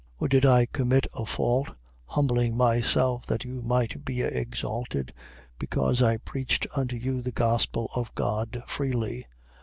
[0.17, 0.17] 11:7.
[0.21, 1.69] Or did I commit a fault,
[2.07, 5.13] humbling myself that you might be exalted,
[5.59, 9.27] because I preached unto you the Gospel of God freely?